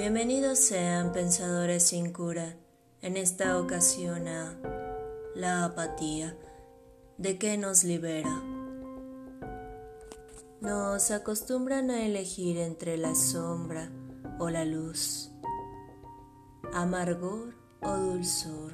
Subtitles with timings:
[0.00, 2.56] Bienvenidos sean pensadores sin cura,
[3.02, 4.58] en esta ocasión a
[5.34, 6.38] la apatía,
[7.18, 8.42] de qué nos libera.
[10.62, 13.90] Nos acostumbran a elegir entre la sombra
[14.38, 15.32] o la luz,
[16.72, 18.72] amargor o dulzor,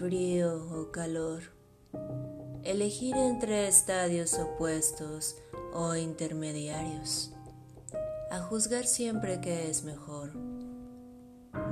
[0.00, 1.42] frío o calor,
[2.64, 5.36] elegir entre estadios opuestos
[5.72, 7.32] o intermediarios
[8.30, 10.30] a juzgar siempre que es mejor.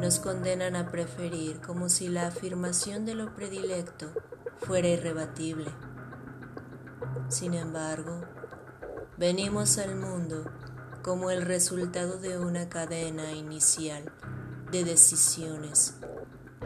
[0.00, 4.10] Nos condenan a preferir como si la afirmación de lo predilecto
[4.58, 5.70] fuera irrebatible.
[7.28, 8.22] Sin embargo,
[9.16, 10.50] venimos al mundo
[11.02, 14.12] como el resultado de una cadena inicial
[14.72, 15.94] de decisiones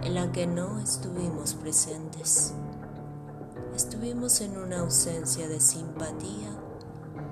[0.03, 2.55] en la que no estuvimos presentes.
[3.77, 6.57] Estuvimos en una ausencia de simpatía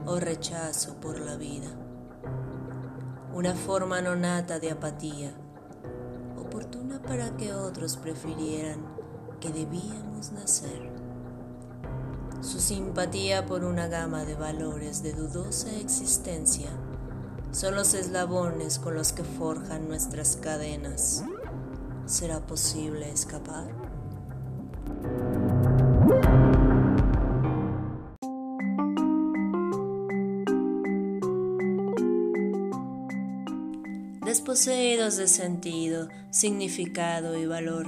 [0.04, 1.79] o rechazo por la vida
[3.32, 5.32] una forma no nata de apatía,
[6.38, 8.80] oportuna para que otros prefirieran
[9.40, 10.90] que debíamos nacer.
[12.40, 16.70] Su simpatía por una gama de valores de dudosa existencia
[17.52, 21.24] son los eslabones con los que forjan nuestras cadenas.
[22.06, 23.89] ¿Será posible escapar?
[34.50, 37.86] Desposeídos de sentido, significado y valor.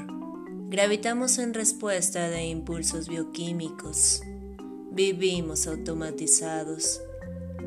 [0.68, 4.22] Gravitamos en respuesta de impulsos bioquímicos.
[4.92, 7.00] Vivimos automatizados,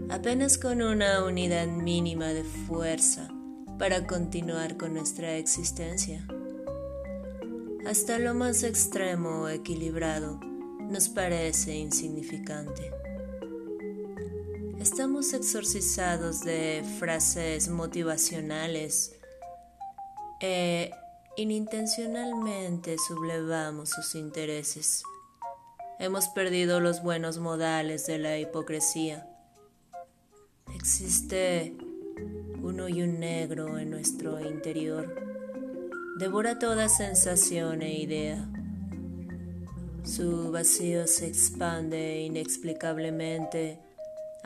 [0.09, 3.27] apenas con una unidad mínima de fuerza
[3.77, 6.25] para continuar con nuestra existencia.
[7.85, 10.39] Hasta lo más extremo o equilibrado
[10.89, 12.93] nos parece insignificante.
[14.79, 19.15] Estamos exorcizados de frases motivacionales
[20.41, 20.91] e
[21.37, 25.03] inintencionalmente sublevamos sus intereses.
[25.97, 29.27] Hemos perdido los buenos modales de la hipocresía.
[30.75, 31.73] Existe
[32.61, 35.15] un hoyo negro en nuestro interior.
[36.19, 38.45] Devora toda sensación e idea.
[40.03, 43.79] Su vacío se expande inexplicablemente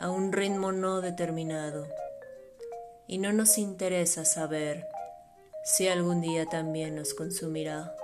[0.00, 1.86] a un ritmo no determinado
[3.06, 4.86] y no nos interesa saber
[5.62, 7.94] si algún día también nos consumirá.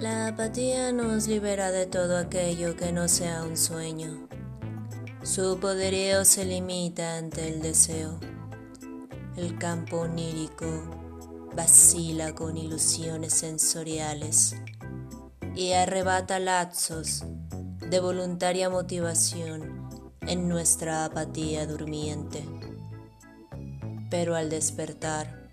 [0.00, 4.26] La apatía nos libera de todo aquello que no sea un sueño.
[5.22, 8.18] Su poderío se limita ante el deseo.
[9.36, 11.01] El campo onírico
[11.54, 14.56] vacila con ilusiones sensoriales
[15.54, 17.24] y arrebata lazos
[17.90, 19.88] de voluntaria motivación
[20.22, 22.44] en nuestra apatía durmiente.
[24.10, 25.50] Pero al despertar,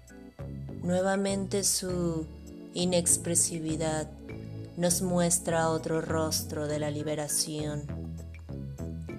[0.82, 2.26] nuevamente su
[2.74, 4.10] inexpresividad
[4.78, 7.84] nos muestra otro rostro de la liberación.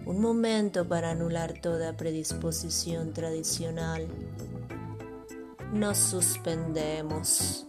[0.07, 4.09] Un momento para anular toda predisposición tradicional
[5.73, 7.67] nos suspendemos.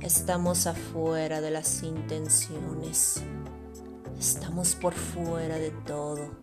[0.00, 3.22] Estamos afuera de las intenciones.
[4.18, 6.40] Estamos por fuera de todo.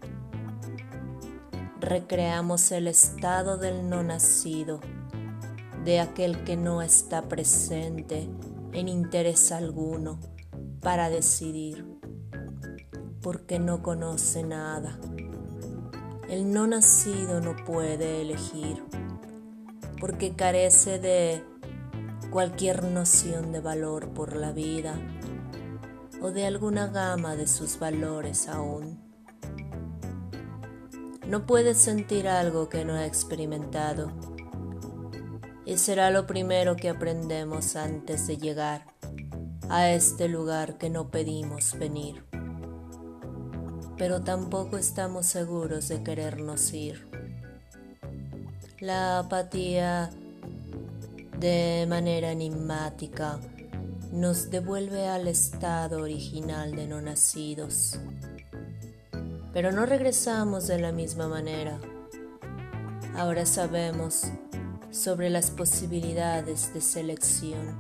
[1.80, 4.80] Recreamos el estado del no nacido,
[5.84, 8.30] de aquel que no está presente
[8.74, 10.20] en interés alguno
[10.81, 11.85] para decidir,
[13.22, 15.00] porque no conoce nada.
[16.30, 18.84] El no nacido no puede elegir
[20.03, 21.46] porque carece de
[22.30, 25.00] cualquier noción de valor por la vida
[26.22, 29.00] o de alguna gama de sus valores aún.
[31.25, 34.12] No puede sentir algo que no ha experimentado
[35.66, 38.85] y será lo primero que aprendemos antes de llegar
[39.70, 42.26] a este lugar que no pedimos venir.
[43.97, 47.22] Pero tampoco estamos seguros de querernos ir.
[48.84, 50.09] La apatía
[51.40, 53.40] de manera enigmática
[54.12, 57.97] nos devuelve al estado original de no nacidos.
[59.53, 61.80] Pero no regresamos de la misma manera.
[63.16, 64.24] Ahora sabemos
[64.91, 67.79] sobre las posibilidades de selección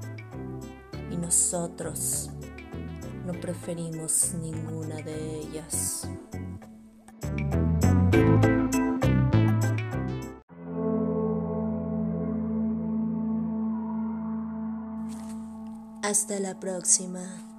[1.11, 2.29] y nosotros
[3.25, 6.07] no preferimos ninguna de ellas.
[16.13, 17.52] Hasta la próxima.